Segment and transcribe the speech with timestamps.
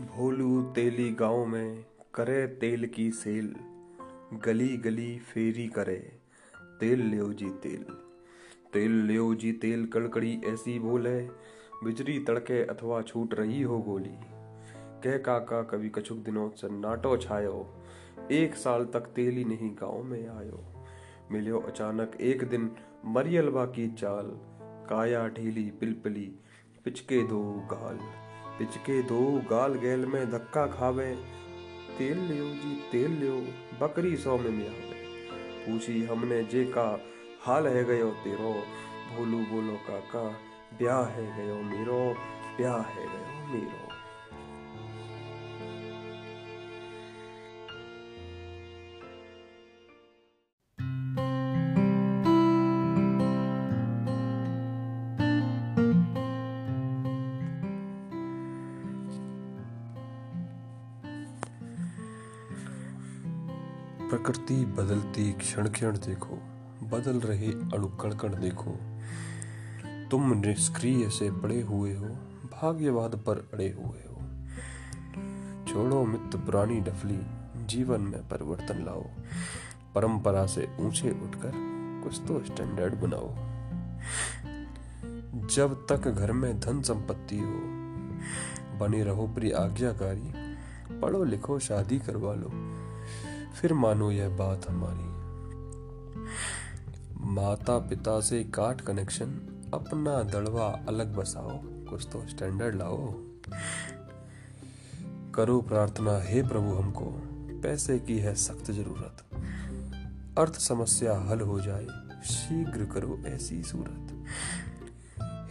[0.00, 1.84] भोलू तेली गाँव में
[2.14, 3.56] करे तेल की सेल,
[4.46, 6.12] गली गली फेरी करे,
[6.80, 7.84] तेल लियो जी तेल।
[8.72, 11.20] तेल लियो जी तेल कड़कड़ी ऐसी बोले
[11.84, 14.35] बिजली तड़के अथवा छूट रही हो गोली।
[15.06, 17.84] कह काका, कभी कछुक दिनों से नाटो छायो।
[18.32, 20.64] एक साल तक तेली नहीं गाँव में आयो।
[21.32, 22.70] मिलो अचानक एक दिन
[23.06, 24.26] मरियलबा की चाल।
[24.90, 26.38] काया ढीली पिलपिली,
[26.84, 27.42] पिचके दो
[27.72, 27.98] गाल।
[28.58, 31.16] पिचके दो गाल गैल में धक्का खावे।
[31.98, 33.42] तेल लियो जी, तेल लियो,
[33.86, 34.96] बकरी सौ में मियावे।
[35.66, 37.00] पूछी हमने, जे का
[37.42, 38.62] हाल है गयो तेरो?
[39.16, 40.28] भोलू बोलो, काका,
[40.78, 42.14] ब्याह है गयो मेरो,
[42.56, 43.85] ब्याह है गयो मेरो।
[64.10, 66.38] प्रकृति बदलती क्षण क्षण देखो,
[66.82, 68.78] बदल रहे अणु कण देखो।
[70.10, 72.06] तुम निष्क्रिय से पड़े हुए हो,
[72.52, 74.46] भाग्यवाद पर अड़े हुए हो।
[75.68, 77.20] छोड़ो मित्र पुरानी डफली,
[77.66, 79.04] जीवन में परिवर्तन लाओ।
[79.94, 81.52] परंपरा से ऊँचे उठकर
[82.04, 83.34] कुछ तो स्टैंडर्ड बनाओ।
[85.46, 87.60] जब तक घर में धन संपत्ति हो,
[88.78, 90.32] बने रहो प्रिय आज्ञाकारी,
[91.00, 92.52] पढ़ो लिखो शादी करवा लो।
[93.60, 95.16] फिर मानो यह बात हमारी
[97.20, 99.26] माता पिता से काट कनेक्शन,
[99.74, 103.14] अपना दड़वा अलग बसाओ, कुछ तो स्टैंडर्ड लाओ।
[105.34, 107.04] करो प्रार्थना, हे प्रभु हमको,
[107.62, 109.24] पैसे की है सख्त ज़रूरत।
[110.38, 111.86] अर्थ समस्या हल हो जाए,
[112.24, 114.24] शीघ्र करो ऐसी सूरत।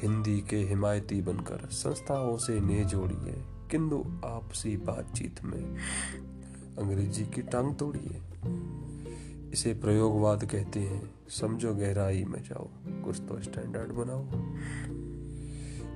[0.04, 5.76] हिंदी के हिमायती बनकर संस्थाओं से ने जोड़िए, किंतु आपसी बातचीत में
[6.80, 8.22] अंग्रेज़ी की टांग तोड़िए
[9.54, 12.70] इसे प्रयोगवाद कहते हैं। समझो गहराई में जाओ,
[13.04, 14.26] कुछ तो स्टैंडर्ड बनाओ।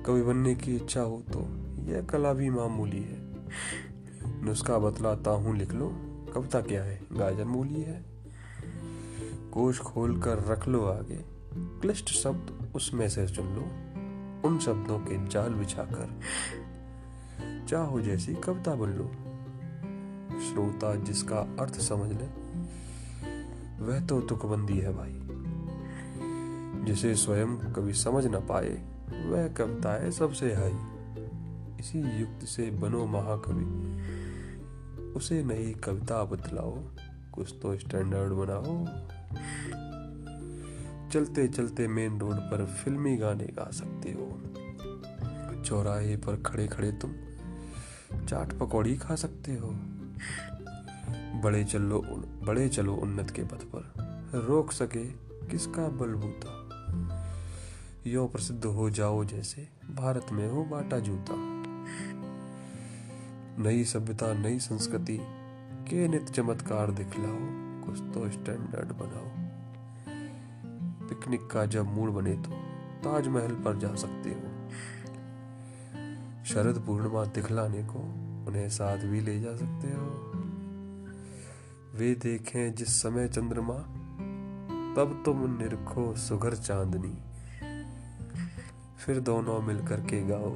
[0.04, 1.40] कवि बनने की इच्छा हो तो
[1.84, 3.18] यह कला भी मामूली है।
[4.44, 5.92] नुस्खा बतलाता हूँ, लिख लो,
[6.34, 7.00] कविता क्या है?
[7.12, 8.04] गाजर मूली है।
[9.52, 11.24] कोश खोल कर रख लो आगे।
[11.54, 13.62] क्लिष्ट शब्द उसमें से चुन लो।
[14.48, 16.20] उन शब्दों के जाल बिछाकर।
[17.68, 19.10] चाहो जैसी कविता बन लो।
[20.40, 22.26] श्रोता जिसका अर्थ समझ ले,
[23.84, 25.20] वह तो तुकबंदी है भाई।
[26.84, 28.82] जिसे स्वयं कभी समझ न पाए,
[29.26, 30.76] वह कविता है सबसे हाई।
[31.80, 33.64] इसी युक्त से बनो महाकवि,
[35.12, 36.78] उसे नई कविता बतलाओ,
[37.32, 38.86] कुछ तो स्टैंडर्ड बनाओ।
[41.10, 44.42] चलते चलते मेन रोड पर फिल्मी गाने गा सकते हो।
[45.62, 47.12] चौराहे पर खड़े खड़े तुम,
[48.26, 49.99] चाट पकौड़ी खा सकते हो।
[51.40, 51.98] बड़े चलो
[52.42, 53.92] बड़े चलो उन्नत के पथ पर।
[54.34, 55.04] रोक सके
[55.48, 56.60] किसका बलबूता?
[58.06, 61.34] यो प्रसिद्ध हो जाओ जैसे भारत में हो बाटा जूता।
[63.62, 65.18] नई सभ्यता, नई संस्कृति,
[65.88, 67.38] के नित चमत्कार दिखलाओ,
[67.86, 69.30] कुछ तो स्टैंडर्ड बनाओ।
[71.08, 72.50] पिकनिक का जब मूड बने तो
[73.04, 74.70] ताजमहल पर जा सकते हो।
[76.44, 80.32] शरद पूर्णिमा दिखलाने को उन्हें साथ भी ले जा सकते हो।
[81.94, 83.74] वे देखें जिस समय चंद्रमा,
[84.94, 87.18] तब तुम निरखो सुघर चांदनी।
[89.04, 90.54] फिर दोनों मिलकर के गाओ,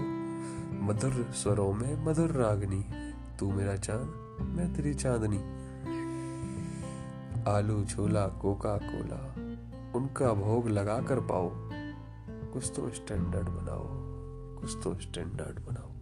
[0.83, 2.85] मधुर स्वरों में मधुर रागनी,
[3.39, 5.65] तू मेरा चाँद, मैं तेरी चांदनी।
[7.49, 9.35] आलू छोला कोका कोला
[9.99, 11.51] उनका भोग लगा कर पाओ।
[12.53, 13.87] कुछ तो स्टैंडर्ड बनाओ,
[14.61, 15.94] कुछ तो स्टैंडर्ड बनाओ।